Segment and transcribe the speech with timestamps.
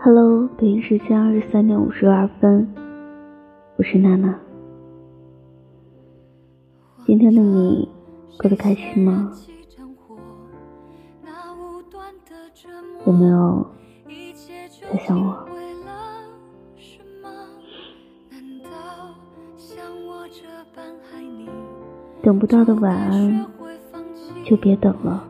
[0.00, 2.68] Hello，北京时间二十三点五十二分，
[3.76, 4.36] 我是娜娜。
[7.06, 7.88] 今天的你
[8.40, 9.32] 过得开心吗？
[13.06, 13.64] 有没有
[14.90, 15.46] 在想我？
[22.22, 23.46] 等不到的晚安，
[24.44, 25.24] 就别等了。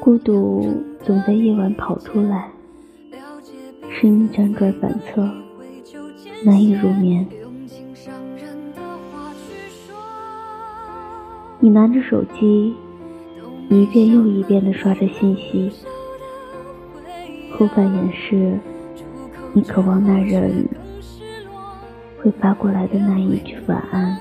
[0.00, 2.50] 孤独总在夜晚跑出来，
[3.88, 5.22] 使你辗转反侧，
[6.44, 7.26] 难以入眠。
[11.60, 12.74] 你拿着手机，
[13.68, 15.72] 一遍又一遍地刷着信息，
[17.58, 18.58] 无法掩饰
[19.52, 20.68] 你渴望那人
[22.22, 24.18] 会发过来的那一句晚安。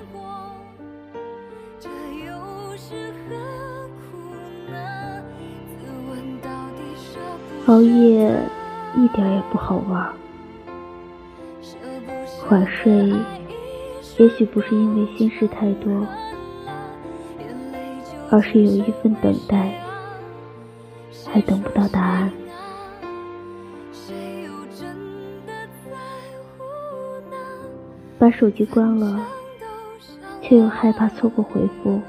[7.67, 8.35] 熬夜
[8.97, 10.13] 一点也不好玩，
[12.49, 13.13] 晚睡
[14.17, 16.05] 也许不是因为心事太多，
[18.31, 19.73] 而是有一份等待，
[21.27, 22.31] 还等不到答案。
[28.17, 29.19] 把手机关了，
[30.41, 31.99] 却又害怕错过回复，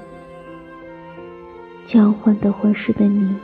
[1.89, 3.35] 将患得患失的你。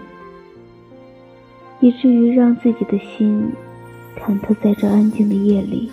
[1.80, 3.52] 以至于让自己的心
[4.20, 5.90] 忐忑，在这安静的夜里，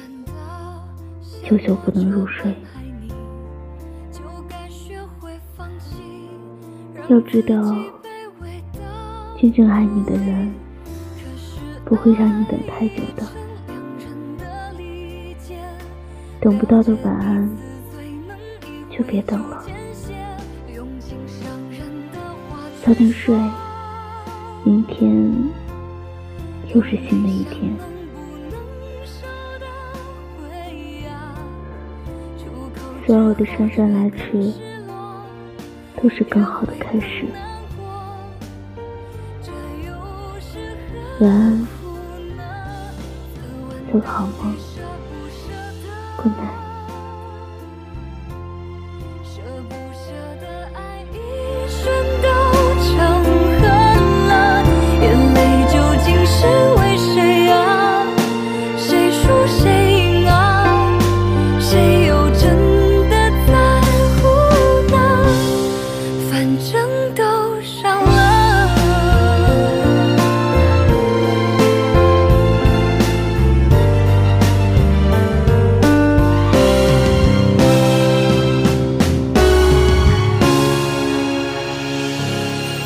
[1.43, 2.53] 久久不能入睡。
[7.07, 7.55] 要知道，
[9.39, 10.51] 真正爱你的人，
[11.85, 13.23] 不会让你等太久的。
[16.41, 17.49] 等不到的晚安，
[18.89, 19.63] 就别等了，
[22.83, 23.37] 早点睡，
[24.63, 25.33] 明天。
[26.73, 27.71] 又是新的一天，
[33.05, 34.51] 所有的姗姗来迟，
[36.01, 37.25] 都是更好的开始。
[41.19, 41.67] 晚安，
[43.91, 44.55] 做个好梦
[46.17, 46.64] ，Good night。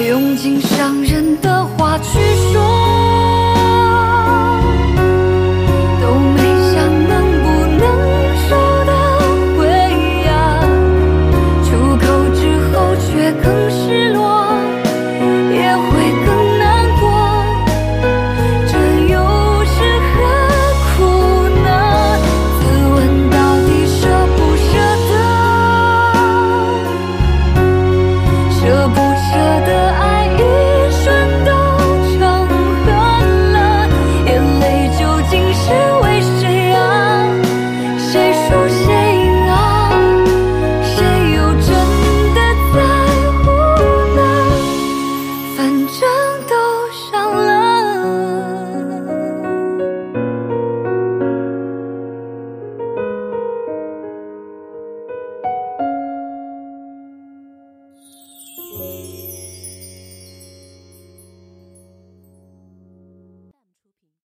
[0.08, 2.20] 用尽伤人的话去
[2.54, 3.09] 说。